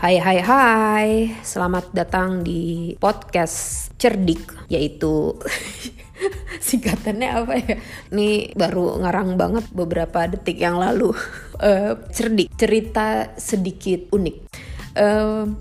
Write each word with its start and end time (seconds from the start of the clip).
Hai 0.00 0.16
hai 0.16 0.40
hai, 0.40 1.08
selamat 1.44 1.92
datang 1.92 2.40
di 2.40 2.96
podcast 2.96 3.92
cerdik 4.00 4.64
yaitu 4.72 5.36
singkatannya 6.72 7.28
apa 7.28 7.52
ya? 7.60 7.76
Ini 8.08 8.56
baru 8.56 8.96
ngarang 8.96 9.36
banget 9.36 9.68
beberapa 9.68 10.24
detik 10.24 10.56
yang 10.56 10.80
lalu. 10.80 11.12
Uh, 11.60 12.00
cerdik, 12.16 12.48
cerita 12.56 13.36
sedikit 13.36 14.08
unik. 14.08 14.49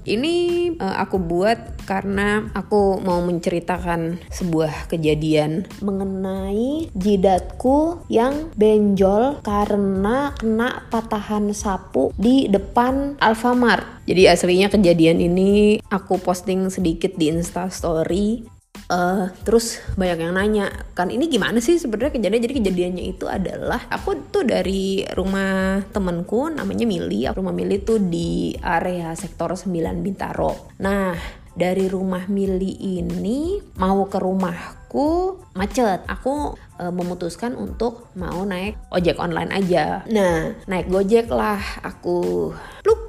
Ini 0.05 0.35
uh, 0.79 0.95
aku 1.01 1.21
buat 1.21 1.85
karena 1.85 2.49
aku 2.53 3.01
mau 3.01 3.21
menceritakan 3.25 4.21
sebuah 4.29 4.89
kejadian 4.89 5.65
mengenai 5.81 6.89
jidatku 6.93 8.05
yang 8.09 8.53
benjol 8.53 9.41
karena 9.41 10.33
kena 10.37 10.85
patahan 10.93 11.53
sapu 11.53 12.13
di 12.17 12.45
depan 12.49 13.17
Alfamart. 13.21 14.05
Jadi 14.09 14.25
aslinya 14.25 14.73
kejadian 14.73 15.21
ini 15.21 15.81
aku 15.89 16.17
posting 16.17 16.69
sedikit 16.73 17.13
di 17.17 17.29
Insta 17.29 17.69
Story 17.69 18.58
Uh, 18.89 19.29
terus 19.45 19.77
banyak 19.93 20.25
yang 20.25 20.33
nanya 20.33 20.73
kan 20.97 21.13
ini 21.13 21.29
gimana 21.29 21.61
sih 21.61 21.77
sebenarnya 21.77 22.09
kejadian 22.09 22.41
jadi 22.41 22.55
kejadiannya 22.57 23.05
itu 23.05 23.29
adalah 23.29 23.85
aku 23.85 24.17
tuh 24.33 24.41
dari 24.41 25.05
rumah 25.13 25.85
temenku 25.93 26.49
namanya 26.49 26.89
Mili. 26.89 27.29
Rumah 27.29 27.53
Mili 27.53 27.85
tuh 27.85 28.01
di 28.01 28.57
area 28.57 29.13
sektor 29.13 29.53
9 29.53 29.69
Bintaro. 30.01 30.73
Nah 30.81 31.13
dari 31.53 31.85
rumah 31.85 32.25
Mili 32.33 32.97
ini 32.97 33.61
mau 33.77 34.09
ke 34.09 34.17
rumahku 34.17 35.37
macet. 35.53 36.01
Aku 36.09 36.57
uh, 36.57 36.89
memutuskan 36.89 37.53
untuk 37.53 38.09
mau 38.17 38.41
naik 38.41 38.73
ojek 38.89 39.21
online 39.21 39.53
aja. 39.53 40.01
Nah 40.09 40.57
naik 40.65 40.89
gojek 40.89 41.29
lah. 41.29 41.61
Aku 41.85 42.51
pluk 42.81 43.01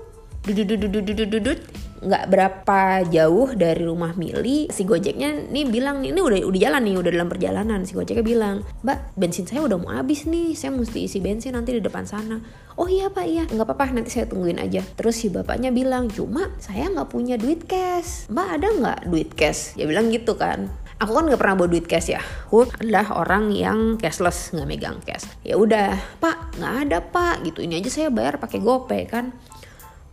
nggak 2.00 2.32
berapa 2.32 3.04
jauh 3.12 3.52
dari 3.52 3.84
rumah 3.84 4.16
Mili 4.16 4.72
si 4.72 4.88
Gojeknya 4.88 5.52
nih 5.52 5.68
bilang 5.68 6.00
ini 6.00 6.16
udah 6.16 6.48
udah 6.48 6.60
jalan 6.60 6.80
nih 6.88 6.96
udah 6.96 7.12
dalam 7.12 7.28
perjalanan. 7.28 7.84
Si 7.84 7.92
Gojeknya 7.92 8.24
bilang 8.24 8.64
Mbak 8.80 9.20
bensin 9.20 9.44
saya 9.44 9.60
udah 9.68 9.76
mau 9.76 9.92
habis 9.92 10.24
nih 10.24 10.56
saya 10.56 10.72
mesti 10.72 11.04
isi 11.04 11.20
bensin 11.20 11.52
nanti 11.52 11.76
di 11.76 11.84
depan 11.84 12.08
sana. 12.08 12.40
Oh 12.80 12.88
iya 12.88 13.12
pak 13.12 13.28
iya. 13.28 13.44
Nggak 13.44 13.68
apa-apa 13.68 14.00
nanti 14.00 14.16
saya 14.16 14.24
tungguin 14.24 14.56
aja. 14.56 14.80
Terus 14.96 15.20
si 15.20 15.28
bapaknya 15.28 15.68
bilang 15.68 16.08
cuma 16.08 16.48
saya 16.56 16.88
nggak 16.88 17.12
punya 17.12 17.36
duit 17.36 17.68
cash. 17.68 18.32
Mbak 18.32 18.48
ada 18.48 18.68
nggak 18.80 19.00
duit 19.12 19.30
cash? 19.36 19.76
Dia 19.76 19.84
bilang 19.84 20.08
gitu 20.08 20.40
kan. 20.40 20.72
Aku 21.00 21.12
kan 21.12 21.28
nggak 21.28 21.40
pernah 21.40 21.56
bawa 21.60 21.68
duit 21.68 21.84
cash 21.84 22.16
ya. 22.16 22.24
Aku 22.48 22.64
adalah 22.80 23.12
orang 23.12 23.52
yang 23.52 24.00
cashless 24.00 24.56
nggak 24.56 24.68
megang 24.68 24.98
cash. 25.04 25.28
Ya 25.44 25.60
udah 25.60 26.00
pak 26.16 26.56
nggak 26.56 26.74
ada 26.88 26.98
pak. 27.04 27.44
Gitu 27.44 27.60
ini 27.60 27.76
aja 27.76 27.92
saya 27.92 28.08
bayar 28.08 28.40
pakai 28.40 28.56
gopay 28.64 29.04
kan. 29.04 29.36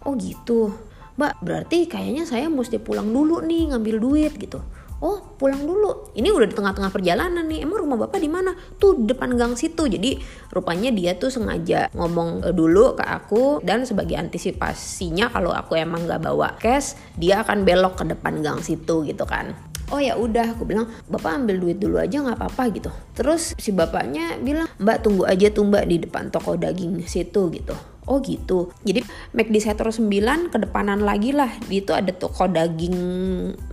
Oh 0.04 0.16
gitu 0.20 0.87
mbak 1.18 1.42
berarti 1.42 1.90
kayaknya 1.90 2.30
saya 2.30 2.46
mesti 2.48 2.78
pulang 2.78 3.10
dulu 3.10 3.42
nih 3.42 3.74
ngambil 3.74 3.98
duit 3.98 4.34
gitu. 4.38 4.62
Oh 4.98 5.22
pulang 5.38 5.62
dulu. 5.62 6.10
Ini 6.18 6.34
udah 6.34 6.50
di 6.50 6.58
tengah-tengah 6.58 6.90
perjalanan 6.90 7.46
nih. 7.46 7.62
Emang 7.62 7.86
rumah 7.86 8.02
bapak 8.02 8.18
di 8.18 8.30
mana? 8.30 8.58
Tuh 8.82 8.98
depan 8.98 9.38
gang 9.38 9.54
situ. 9.54 9.86
Jadi 9.86 10.18
rupanya 10.50 10.90
dia 10.90 11.14
tuh 11.14 11.30
sengaja 11.30 11.94
ngomong 11.94 12.50
eh, 12.50 12.54
dulu 12.54 12.98
ke 12.98 13.06
aku. 13.06 13.62
Dan 13.62 13.86
sebagai 13.86 14.18
antisipasinya 14.18 15.30
kalau 15.30 15.54
aku 15.54 15.78
emang 15.78 16.10
nggak 16.10 16.22
bawa 16.22 16.58
cash 16.58 16.98
dia 17.14 17.46
akan 17.46 17.62
belok 17.62 18.02
ke 18.02 18.04
depan 18.10 18.42
gang 18.42 18.62
situ 18.66 19.06
gitu 19.06 19.26
kan. 19.30 19.54
Oh 19.94 20.02
ya 20.02 20.18
udah. 20.18 20.58
Aku 20.58 20.66
bilang 20.66 20.90
bapak 21.06 21.46
ambil 21.46 21.62
duit 21.62 21.78
dulu 21.78 22.02
aja 22.02 22.18
nggak 22.18 22.38
apa-apa 22.42 22.64
gitu. 22.74 22.90
Terus 23.14 23.54
si 23.62 23.70
bapaknya 23.70 24.42
bilang 24.42 24.66
mbak 24.82 25.06
tunggu 25.06 25.30
aja 25.30 25.54
tuh 25.54 25.62
mbak 25.62 25.86
di 25.86 26.02
depan 26.02 26.34
toko 26.34 26.58
daging 26.58 27.06
situ 27.06 27.54
gitu 27.54 27.97
Oh 28.08 28.24
gitu. 28.24 28.72
Jadi 28.88 29.04
McD 29.36 29.56
Setor 29.60 29.92
9 29.92 30.48
kedepanan 30.48 31.04
lagi 31.04 31.36
lah. 31.36 31.52
Itu 31.68 31.92
ada 31.92 32.16
toko 32.16 32.48
daging 32.48 32.96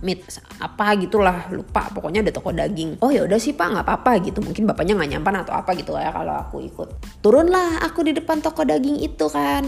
meat 0.03 0.27
apa 0.59 0.99
gitulah 0.99 1.47
lupa. 1.55 1.87
Pokoknya 1.95 2.19
ada 2.19 2.35
toko 2.35 2.51
daging. 2.51 2.99
Oh 2.99 3.09
ya 3.15 3.23
udah 3.23 3.39
sih 3.39 3.55
pak 3.55 3.71
nggak 3.71 3.87
apa-apa 3.87 4.19
gitu. 4.27 4.43
Mungkin 4.43 4.67
bapaknya 4.67 4.99
nggak 4.99 5.09
nyampan 5.15 5.35
atau 5.47 5.55
apa 5.55 5.71
gitu 5.79 5.95
ya 5.95 6.11
kalau 6.11 6.35
aku 6.35 6.59
ikut. 6.67 6.87
Turunlah 7.23 7.79
aku 7.87 8.03
di 8.03 8.11
depan 8.11 8.43
toko 8.43 8.67
daging 8.67 8.99
itu 8.99 9.25
kan. 9.31 9.63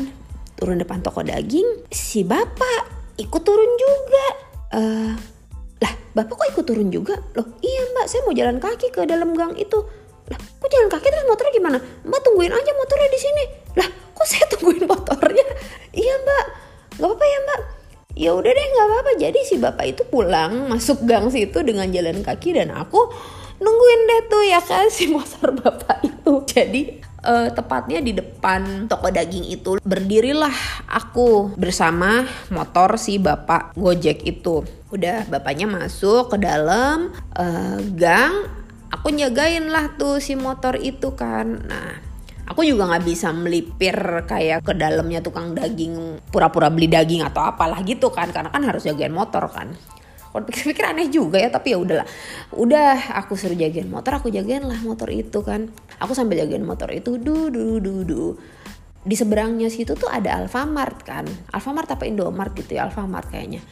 Turun 0.60 0.76
depan 0.76 1.00
toko 1.00 1.24
daging. 1.24 1.88
Si 1.88 2.28
bapak 2.28 3.16
ikut 3.16 3.42
turun 3.48 3.72
juga. 3.80 4.28
Eh 4.76 4.80
uh, 4.84 5.12
lah 5.80 5.94
bapak 6.12 6.44
kok 6.44 6.48
ikut 6.60 6.66
turun 6.68 6.92
juga? 6.92 7.16
Loh 7.40 7.56
iya 7.64 7.88
mbak 7.96 8.06
saya 8.12 8.28
mau 8.28 8.36
jalan 8.36 8.60
kaki 8.60 8.92
ke 8.92 9.08
dalam 9.08 9.32
gang 9.32 9.56
itu. 9.56 9.80
Lah 10.28 10.36
kok 10.36 10.68
jalan 10.68 10.92
kaki 10.92 11.08
terus 11.08 11.24
motornya 11.24 11.54
gimana? 11.56 11.78
Mbak 11.80 12.20
tungguin 12.20 12.52
aja 12.52 12.72
motornya 12.76 13.10
di 13.16 13.20
sini. 13.24 13.46
Lah 13.78 13.88
kok 13.88 14.26
saya 14.26 14.46
tungguin 14.50 14.90
motornya? 14.90 15.48
Iya 15.94 16.14
mbak. 16.26 16.46
Nggak 16.98 17.08
apa-apa 17.08 17.26
ya 17.26 17.40
mbak. 17.46 17.62
Ya 18.18 18.30
udah 18.34 18.52
deh 18.52 18.66
nggak 18.74 18.88
apa-apa. 18.90 19.12
Jadi 19.22 19.40
si 19.46 19.56
bapak 19.62 19.86
itu 19.86 20.02
pulang 20.10 20.66
masuk 20.68 21.06
gang 21.06 21.30
situ 21.30 21.62
dengan 21.62 21.86
jalan 21.94 22.26
kaki 22.26 22.58
dan 22.58 22.74
aku 22.74 22.98
nungguin 23.58 24.02
deh 24.06 24.22
tuh 24.30 24.44
ya 24.46 24.62
kan 24.62 24.90
si 24.90 25.08
motor 25.14 25.54
bapak 25.54 26.02
itu. 26.02 26.34
Jadi 26.50 26.82
uh, 27.26 27.50
tepatnya 27.54 28.00
di 28.02 28.18
depan 28.18 28.90
toko 28.90 29.14
daging 29.14 29.46
itu 29.50 29.78
berdirilah 29.82 30.54
aku 30.90 31.54
bersama 31.58 32.26
motor 32.50 32.98
si 32.98 33.22
bapak 33.22 33.78
Gojek 33.78 34.26
itu. 34.26 34.66
Udah 34.90 35.28
bapaknya 35.28 35.68
masuk 35.68 36.32
ke 36.34 36.38
dalam 36.40 37.12
uh, 37.36 37.80
gang, 37.94 38.48
aku 38.88 39.12
nyagain 39.12 39.68
lah 39.68 39.94
tuh 40.00 40.24
si 40.24 40.34
motor 40.40 40.80
itu 40.80 41.12
kan. 41.14 41.68
Nah, 41.68 42.07
aku 42.48 42.64
juga 42.64 42.88
nggak 42.88 43.04
bisa 43.04 43.36
melipir 43.36 43.96
kayak 44.24 44.64
ke 44.64 44.74
dalamnya 44.74 45.20
tukang 45.20 45.52
daging 45.52 46.24
pura-pura 46.32 46.72
beli 46.72 46.88
daging 46.88 47.22
atau 47.22 47.44
apalah 47.44 47.84
gitu 47.84 48.08
kan 48.10 48.32
karena 48.32 48.50
kan 48.50 48.64
harus 48.64 48.88
jagain 48.88 49.12
motor 49.12 49.46
kan. 49.52 49.76
Kalau 50.28 50.44
pikir-pikir 50.54 50.86
aneh 50.86 51.10
juga 51.10 51.42
ya 51.42 51.50
tapi 51.50 51.74
ya 51.74 51.78
udahlah. 51.82 52.08
Udah 52.54 53.18
aku 53.20 53.34
suruh 53.34 53.58
jagain 53.58 53.90
motor 53.90 54.22
aku 54.22 54.32
jagain 54.32 54.64
lah 54.64 54.80
motor 54.86 55.12
itu 55.12 55.44
kan. 55.44 55.68
Aku 56.00 56.16
sambil 56.16 56.40
jagain 56.40 56.64
motor 56.64 56.88
itu 56.94 57.20
du 57.20 57.52
du 57.52 57.84
du 57.84 58.06
du. 58.06 58.24
Di 59.08 59.16
seberangnya 59.16 59.72
situ 59.72 59.96
tuh 59.98 60.08
ada 60.08 60.38
Alfamart 60.40 61.04
kan. 61.04 61.26
Alfamart 61.52 61.90
apa 61.90 62.06
Indomart 62.06 62.54
gitu 62.54 62.78
ya 62.78 62.86
Alfamart 62.86 63.34
kayaknya. 63.34 63.66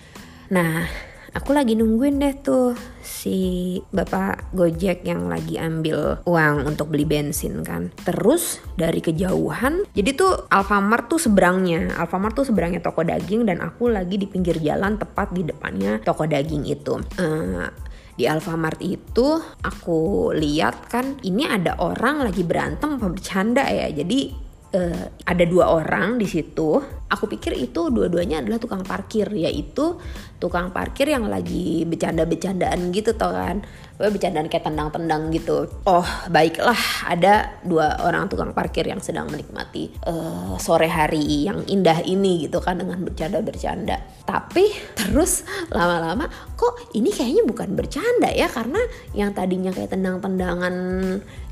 Nah 0.51 0.89
aku 1.35 1.51
lagi 1.51 1.75
nungguin 1.75 2.23
deh 2.23 2.35
tuh 2.39 2.71
si 3.03 3.77
bapak 3.91 4.55
Gojek 4.55 5.03
yang 5.03 5.27
lagi 5.27 5.59
ambil 5.59 6.23
uang 6.23 6.63
untuk 6.63 6.89
beli 6.95 7.03
bensin 7.03 7.59
kan. 7.61 7.91
Terus 8.07 8.63
dari 8.79 9.03
kejauhan, 9.03 9.83
jadi 9.91 10.15
tuh 10.15 10.47
Alfamart 10.47 11.11
tuh 11.11 11.19
seberangnya, 11.19 11.91
Alfamart 11.99 12.33
tuh 12.39 12.47
seberangnya 12.47 12.79
toko 12.79 13.03
daging 13.03 13.43
dan 13.43 13.59
aku 13.59 13.91
lagi 13.91 14.15
di 14.15 14.25
pinggir 14.31 14.57
jalan 14.63 14.95
tepat 14.95 15.35
di 15.35 15.43
depannya 15.43 15.99
toko 16.01 16.23
daging 16.23 16.63
itu. 16.71 16.95
Uh, 17.19 17.67
di 18.15 18.23
Alfamart 18.31 18.79
itu 18.79 19.43
aku 19.59 20.31
lihat 20.31 20.87
kan 20.87 21.19
ini 21.27 21.43
ada 21.51 21.75
orang 21.83 22.23
lagi 22.23 22.47
berantem 22.47 22.95
apa 22.95 23.11
bercanda 23.11 23.67
ya 23.67 23.91
jadi 23.91 24.31
uh, 24.71 25.03
ada 25.27 25.43
dua 25.43 25.83
orang 25.83 26.15
di 26.15 26.23
situ 26.23 26.79
aku 27.15 27.31
pikir 27.31 27.55
itu 27.55 27.87
dua-duanya 27.89 28.43
adalah 28.43 28.59
tukang 28.59 28.83
parkir 28.83 29.31
yaitu 29.31 29.97
tukang 30.37 30.69
parkir 30.75 31.07
yang 31.07 31.31
lagi 31.31 31.87
bercanda-bercandaan 31.87 32.91
gitu 32.91 33.15
tau 33.15 33.31
kan. 33.31 33.63
Bercandaan 33.95 34.51
kayak 34.51 34.67
tendang-tendang 34.67 35.31
gitu. 35.31 35.71
Oh 35.87 36.03
baiklah 36.27 36.77
ada 37.07 37.63
dua 37.63 38.03
orang 38.03 38.27
tukang 38.27 38.51
parkir 38.51 38.83
yang 38.83 38.99
sedang 38.99 39.31
menikmati 39.31 39.95
uh, 40.03 40.59
sore 40.59 40.91
hari 40.91 41.47
yang 41.47 41.63
indah 41.63 42.03
ini 42.03 42.45
gitu 42.45 42.59
kan 42.59 42.75
dengan 42.75 42.99
bercanda-bercanda. 43.01 44.27
Tapi 44.27 44.67
terus 44.99 45.47
lama-lama 45.71 46.27
kok 46.59 46.91
ini 46.91 47.07
kayaknya 47.09 47.47
bukan 47.47 47.71
bercanda 47.71 48.29
ya? 48.35 48.51
Karena 48.51 48.83
yang 49.15 49.31
tadinya 49.31 49.71
kayak 49.71 49.95
tendang-tendangan 49.95 50.75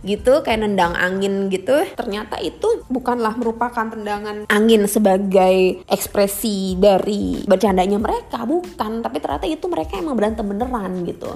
gitu 0.04 0.44
kayak 0.44 0.68
nendang 0.68 0.94
angin 1.00 1.48
gitu 1.48 1.80
ternyata 1.96 2.36
itu 2.44 2.84
bukanlah 2.92 3.40
merupakan 3.40 3.88
tendangan 3.88 4.44
angin 4.52 4.84
sebagai 4.84 5.53
ekspresi 5.88 6.78
dari 6.80 7.44
bercandanya 7.44 7.98
mereka 8.00 8.46
bukan. 8.46 9.02
Tapi 9.02 9.18
ternyata 9.22 9.46
itu 9.50 9.66
mereka 9.68 10.00
emang 10.00 10.16
berantem 10.18 10.46
beneran 10.46 11.04
gitu. 11.08 11.32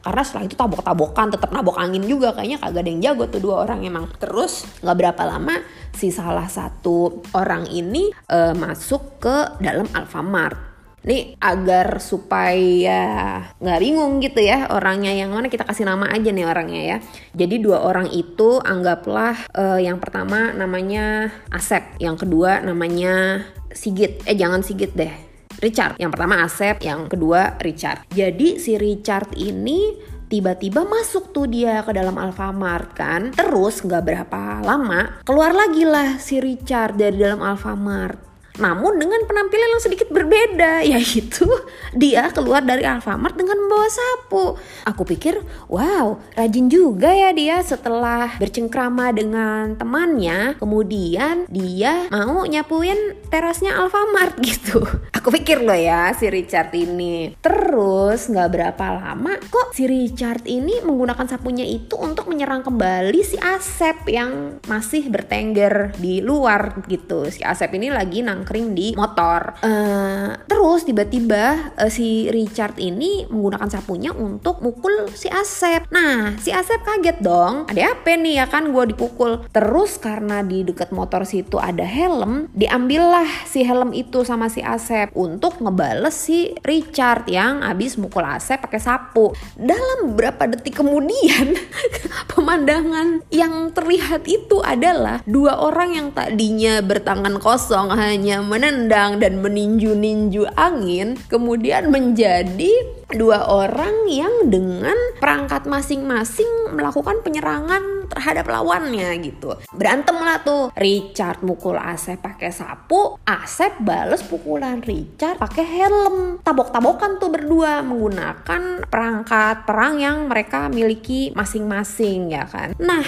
Karena 0.00 0.24
setelah 0.24 0.44
itu 0.48 0.56
tabok-tabokan 0.56 1.28
tetap 1.36 1.52
nabok 1.52 1.76
angin 1.76 2.00
juga 2.08 2.32
kayaknya 2.32 2.56
kagak 2.56 2.80
ada 2.80 2.88
yang 2.88 3.00
jago 3.04 3.24
tuh 3.28 3.40
dua 3.44 3.68
orang 3.68 3.84
emang. 3.84 4.08
Terus 4.16 4.64
nggak 4.80 4.96
berapa 4.96 5.22
lama 5.28 5.60
si 5.92 6.08
salah 6.08 6.48
satu 6.48 7.20
orang 7.36 7.68
ini 7.68 8.08
uh, 8.32 8.56
masuk 8.56 9.20
ke 9.20 9.36
dalam 9.60 9.84
Alfamart. 9.92 10.72
Nih 11.00 11.32
agar 11.40 11.96
supaya 11.96 13.40
nggak 13.56 13.80
bingung 13.80 14.24
gitu 14.24 14.40
ya 14.40 14.72
orangnya. 14.72 15.12
Yang 15.12 15.30
mana 15.36 15.46
kita 15.52 15.68
kasih 15.68 15.84
nama 15.84 16.08
aja 16.08 16.32
nih 16.32 16.48
orangnya 16.48 16.82
ya. 16.84 16.96
Jadi 17.36 17.60
dua 17.60 17.84
orang 17.84 18.08
itu 18.08 18.56
anggaplah 18.60 19.36
uh, 19.52 19.80
yang 19.80 20.00
pertama 20.00 20.56
namanya 20.56 21.28
Asep, 21.52 21.84
yang 22.00 22.16
kedua 22.16 22.64
namanya 22.64 23.44
Sigit. 23.72 24.22
Eh 24.26 24.36
jangan 24.36 24.62
Sigit 24.62 24.92
deh, 24.94 25.12
Richard. 25.58 25.98
Yang 25.98 26.10
pertama 26.16 26.44
Asep, 26.44 26.76
yang 26.84 27.10
kedua 27.10 27.58
Richard. 27.58 28.06
Jadi 28.12 28.62
si 28.62 28.78
Richard 28.78 29.34
ini 29.34 29.98
tiba-tiba 30.30 30.86
masuk 30.86 31.34
tuh 31.34 31.50
dia 31.50 31.82
ke 31.82 31.90
dalam 31.90 32.14
Alfamart 32.14 32.94
kan. 32.94 33.34
Terus 33.34 33.82
nggak 33.82 34.02
berapa 34.06 34.62
lama 34.62 35.20
keluar 35.26 35.50
lagi 35.50 35.82
lah 35.82 36.22
si 36.22 36.38
Richard 36.38 36.94
dari 36.94 37.18
dalam 37.18 37.42
Alfamart 37.42 38.29
namun 38.58 38.98
dengan 38.98 39.22
penampilan 39.28 39.78
yang 39.78 39.82
sedikit 39.82 40.08
berbeda, 40.10 40.82
yaitu 40.92 41.46
dia 41.94 42.32
keluar 42.34 42.64
dari 42.64 42.82
Alfamart 42.82 43.38
dengan 43.38 43.60
membawa 43.60 43.88
sapu. 43.88 44.58
Aku 44.88 45.06
pikir, 45.06 45.40
wow, 45.70 46.18
rajin 46.34 46.66
juga 46.66 47.12
ya 47.12 47.30
dia 47.30 47.62
setelah 47.62 48.34
bercengkrama 48.40 49.14
dengan 49.14 49.78
temannya, 49.78 50.58
kemudian 50.58 51.46
dia 51.46 52.10
mau 52.10 52.42
nyapuin 52.42 53.16
terasnya 53.30 53.78
Alfamart 53.78 54.40
gitu. 54.48 54.82
Aku 55.14 55.28
pikir 55.28 55.60
loh 55.62 55.76
ya 55.76 56.10
si 56.16 56.26
Richard 56.32 56.72
ini. 56.72 57.36
Terus 57.44 58.26
nggak 58.32 58.50
berapa 58.50 58.86
lama 58.96 59.36
kok 59.52 59.76
si 59.76 59.84
Richard 59.84 60.48
ini 60.48 60.80
menggunakan 60.80 61.28
sapunya 61.28 61.66
itu 61.66 61.94
untuk 62.00 62.26
menyerang 62.30 62.64
kembali 62.64 63.20
si 63.20 63.36
Asep 63.36 64.08
yang 64.08 64.62
masih 64.64 65.12
bertengger 65.12 65.92
di 66.00 66.24
luar 66.24 66.80
gitu. 66.88 67.28
Si 67.28 67.44
Asep 67.44 67.76
ini 67.76 67.92
lagi 67.92 68.24
nang 68.24 68.39
nangkring 68.40 68.72
di 68.72 68.96
motor. 68.96 69.60
Uh, 69.60 70.40
terus 70.48 70.88
tiba-tiba 70.88 71.76
uh, 71.76 71.90
si 71.92 72.32
Richard 72.32 72.80
ini 72.80 73.28
menggunakan 73.28 73.68
sapunya 73.68 74.16
untuk 74.16 74.64
mukul 74.64 75.12
si 75.12 75.28
Asep. 75.28 75.84
Nah, 75.92 76.40
si 76.40 76.48
Asep 76.48 76.80
kaget 76.80 77.20
dong. 77.20 77.68
Ada 77.68 77.92
apa 77.92 78.16
nih 78.16 78.40
ya 78.40 78.46
kan 78.48 78.72
gue 78.72 78.84
dipukul. 78.96 79.44
Terus 79.52 80.00
karena 80.00 80.40
di 80.40 80.64
dekat 80.64 80.94
motor 80.94 81.28
situ 81.28 81.60
ada 81.60 81.84
helm, 81.84 82.48
diambillah 82.56 83.26
si 83.44 83.60
helm 83.60 83.92
itu 83.92 84.24
sama 84.24 84.48
si 84.48 84.64
Asep 84.64 85.12
untuk 85.12 85.60
ngebales 85.60 86.16
si 86.16 86.56
Richard 86.64 87.28
yang 87.28 87.60
abis 87.60 88.00
mukul 88.00 88.24
Asep 88.24 88.62
pakai 88.64 88.80
sapu. 88.80 89.36
Dalam 89.58 90.14
beberapa 90.14 90.46
detik 90.46 90.80
kemudian, 90.80 91.58
pemandangan 92.32 93.26
yang 93.28 93.74
terlihat 93.74 94.24
itu 94.30 94.62
adalah 94.62 95.20
dua 95.26 95.58
orang 95.58 95.98
yang 95.98 96.08
tadinya 96.14 96.78
bertangan 96.78 97.42
kosong 97.42 97.90
hanya 97.90 98.29
hanya 98.30 98.46
menendang 98.46 99.18
dan 99.18 99.42
meninju-ninju 99.42 100.54
angin 100.54 101.18
kemudian 101.26 101.90
menjadi 101.90 102.70
dua 103.10 103.42
orang 103.42 104.06
yang 104.06 104.46
dengan 104.46 104.94
perangkat 105.18 105.66
masing-masing 105.66 106.46
melakukan 106.70 107.26
penyerangan 107.26 108.06
terhadap 108.06 108.46
lawannya 108.46 109.18
gitu. 109.18 109.58
Berantem 109.74 110.14
lah 110.14 110.46
tuh. 110.46 110.70
Richard 110.78 111.42
mukul 111.42 111.74
Asep 111.74 112.22
pakai 112.22 112.54
sapu, 112.54 113.18
Asep 113.26 113.82
bales 113.82 114.22
pukulan 114.22 114.78
Richard 114.78 115.42
pakai 115.42 115.66
helm. 115.66 116.38
Tabok-tabokan 116.46 117.18
tuh 117.18 117.34
berdua 117.34 117.82
menggunakan 117.82 118.86
perangkat 118.86 119.66
perang 119.66 119.98
yang 119.98 120.30
mereka 120.30 120.70
miliki 120.70 121.34
masing-masing 121.34 122.30
ya 122.30 122.46
kan. 122.46 122.78
Nah, 122.78 123.02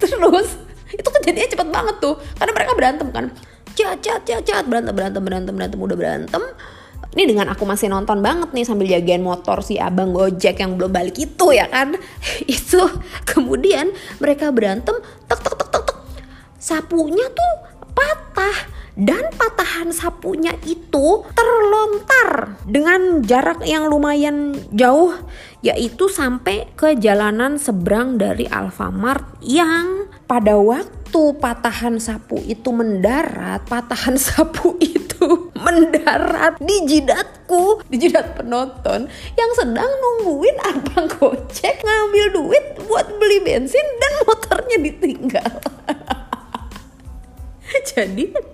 terus 0.00 0.56
itu 0.96 1.08
kejadiannya 1.12 1.52
cepet 1.52 1.68
banget 1.68 1.96
tuh 2.00 2.16
karena 2.40 2.52
mereka 2.56 2.72
berantem 2.72 3.08
kan 3.12 3.26
cat 3.74 3.98
cat 4.00 4.22
cat 4.24 4.42
cat. 4.44 4.64
Berantem 4.64 4.94
berantem 4.94 5.22
berantem 5.22 5.54
berantem. 5.54 5.78
Udah 5.80 5.96
berantem. 5.96 6.42
Ini 7.12 7.28
dengan 7.28 7.52
aku 7.52 7.68
masih 7.68 7.92
nonton 7.92 8.24
banget 8.24 8.56
nih 8.56 8.64
sambil 8.64 8.88
jagain 8.88 9.20
motor 9.20 9.60
si 9.60 9.76
abang 9.76 10.16
gojek 10.16 10.56
yang 10.64 10.80
belum 10.80 10.88
balik 10.88 11.20
itu 11.20 11.52
ya 11.52 11.68
kan? 11.68 11.92
Itu 12.48 12.88
kemudian 13.28 13.92
mereka 14.16 14.48
berantem 14.48 14.96
tek 15.28 15.40
tek 15.44 15.54
tek 15.60 15.68
tek 15.68 15.82
tek. 15.92 15.98
Sapunya 16.56 17.28
tuh 17.28 17.52
patah. 17.92 18.80
Dan 18.92 19.24
patahan 19.40 19.88
sapunya 19.88 20.52
itu 20.68 21.24
terlontar 21.32 22.60
dengan 22.68 23.24
jarak 23.24 23.64
yang 23.64 23.88
lumayan 23.88 24.52
jauh 24.68 25.16
yaitu 25.64 26.12
sampai 26.12 26.68
ke 26.76 27.00
jalanan 27.00 27.56
seberang 27.56 28.20
dari 28.20 28.44
Alfamart 28.52 29.40
yang 29.40 30.12
pada 30.28 30.60
waktu 30.60 31.01
patahan 31.36 32.00
sapu 32.00 32.40
itu 32.46 32.72
mendarat 32.72 33.60
patahan 33.68 34.16
sapu 34.30 34.78
itu 34.80 35.52
mendarat 35.58 36.56
di 36.58 36.76
jidatku 36.88 37.84
di 37.90 38.08
jidat 38.08 38.38
penonton 38.38 39.10
yang 39.36 39.50
sedang 39.52 39.88
nungguin 39.88 40.56
abang 40.64 41.06
gojek 41.12 41.82
ngambil 41.84 42.26
duit 42.32 42.64
buat 42.88 43.06
beli 43.20 43.38
bensin 43.44 43.86
dan 44.00 44.12
motornya 44.24 44.76
ditinggal. 44.80 45.52
Jadi 47.92 48.51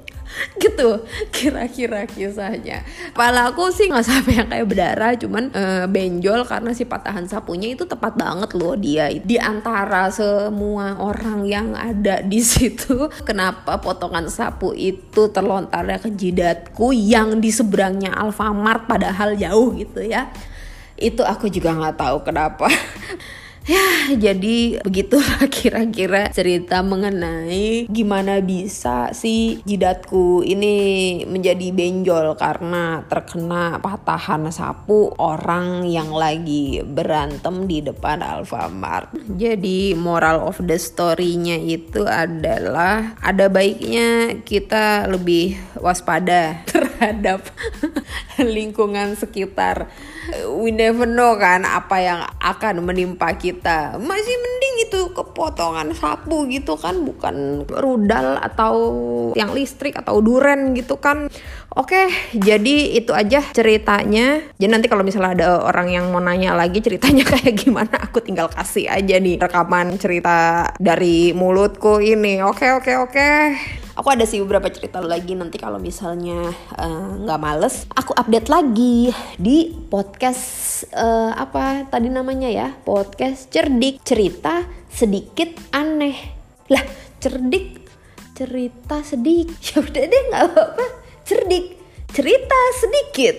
gitu 0.62 1.05
kira-kira 1.31 2.09
kisahnya. 2.09 2.83
Kepala 3.12 3.53
aku 3.53 3.71
sih 3.71 3.87
nggak 3.91 4.06
sampai 4.06 4.33
yang 4.43 4.49
kayak 4.49 4.67
berdarah 4.67 5.12
cuman 5.15 5.45
uh, 5.53 5.87
benjol 5.87 6.43
karena 6.49 6.71
si 6.75 6.89
patahan 6.89 7.29
sapunya 7.29 7.77
itu 7.77 7.85
tepat 7.85 8.19
banget 8.19 8.50
loh 8.56 8.75
dia. 8.75 9.12
Di 9.12 9.37
antara 9.39 10.11
semua 10.11 10.99
orang 10.99 11.47
yang 11.47 11.77
ada 11.77 12.25
di 12.25 12.41
situ 12.50 13.06
kenapa 13.23 13.79
potongan 13.79 14.27
sapu 14.27 14.75
itu 14.75 15.31
terlontarnya 15.31 15.99
ke 16.03 16.11
jidatku 16.11 16.91
yang 16.91 17.39
di 17.39 17.53
seberangnya 17.53 18.17
Alfamart 18.17 18.91
padahal 18.91 19.39
jauh 19.39 19.77
gitu 19.77 20.03
ya? 20.03 20.31
Itu 20.99 21.23
aku 21.23 21.47
juga 21.47 21.79
nggak 21.79 21.97
tahu 21.97 22.27
kenapa 22.27 22.67
Ya, 23.69 24.17
jadi 24.17 24.81
begitulah 24.81 25.44
kira-kira 25.53 26.32
cerita 26.32 26.81
mengenai 26.81 27.85
gimana 27.93 28.41
bisa 28.41 29.12
si 29.12 29.61
jidatku 29.69 30.41
ini 30.41 31.20
menjadi 31.29 31.69
benjol 31.76 32.32
karena 32.41 33.05
terkena 33.12 33.76
patahan 33.76 34.49
sapu 34.49 35.12
orang 35.20 35.85
yang 35.85 36.17
lagi 36.17 36.81
berantem 36.81 37.69
di 37.69 37.85
depan 37.85 38.25
Alfamart. 38.25 39.12
Jadi 39.37 39.93
moral 39.93 40.49
of 40.49 40.56
the 40.64 40.81
story-nya 40.81 41.61
itu 41.61 42.09
adalah 42.09 43.21
ada 43.21 43.53
baiknya 43.53 44.41
kita 44.49 45.05
lebih 45.12 45.61
waspada 45.76 46.56
terhadap 46.73 47.44
lingkungan 48.41 49.12
sekitar. 49.12 49.93
We 50.58 50.75
never 50.75 51.06
know 51.06 51.38
kan 51.38 51.62
apa 51.62 52.02
yang 52.02 52.20
akan 52.43 52.82
menimpa 52.82 53.31
kita. 53.38 53.94
Masih 54.02 54.34
mending 54.34 54.75
itu 54.90 55.00
kepotongan 55.14 55.94
sapu 55.94 56.50
gitu 56.50 56.75
kan 56.75 57.06
bukan 57.06 57.62
rudal 57.70 58.43
atau 58.43 58.75
yang 59.38 59.55
listrik 59.55 59.94
atau 59.94 60.19
duren 60.19 60.75
gitu 60.75 60.99
kan. 60.99 61.31
Oke 61.78 62.10
jadi 62.34 62.99
itu 62.99 63.14
aja 63.14 63.38
ceritanya. 63.55 64.43
Jadi 64.58 64.66
nanti 64.66 64.90
kalau 64.90 65.06
misalnya 65.06 65.38
ada 65.38 65.49
orang 65.62 65.94
yang 65.94 66.10
mau 66.10 66.19
nanya 66.19 66.58
lagi 66.58 66.82
ceritanya 66.82 67.22
kayak 67.31 67.54
gimana 67.54 67.94
aku 68.02 68.19
tinggal 68.19 68.50
kasih 68.50 68.90
aja 68.90 69.14
nih 69.23 69.38
rekaman 69.38 69.94
cerita 69.94 70.66
dari 70.83 71.30
mulutku 71.38 72.02
ini. 72.02 72.42
Oke 72.42 72.75
oke 72.75 72.92
oke 72.99 73.30
aku 73.99 74.14
ada 74.14 74.23
sih 74.23 74.38
beberapa 74.38 74.71
cerita 74.71 75.02
lagi 75.02 75.35
nanti 75.35 75.59
kalau 75.59 75.83
misalnya 75.83 76.55
eh, 76.78 77.09
nggak 77.26 77.38
uh, 77.38 77.43
males. 77.43 77.90
Aku 77.99 78.14
update 78.14 78.47
lagi 78.47 79.11
di 79.35 79.75
podcast 79.90 80.87
uh, 80.95 81.35
apa 81.35 81.90
tadi 81.90 82.07
namanya 82.07 82.47
ya? 82.47 82.71
Podcast 82.87 83.50
cerdik. 83.50 83.99
Cerita 84.07 84.62
sedikit 84.87 85.50
aneh. 85.75 86.14
Lah 86.71 86.87
cerdik 87.19 87.83
cerita 88.38 89.02
sedikit. 89.02 89.59
Ya 89.75 89.83
udah 89.83 90.05
deh 90.07 90.23
nggak 90.31 90.43
apa-apa. 90.47 90.87
Cerdik 91.26 91.75
cerita 92.09 92.59
sedikit 92.81 93.37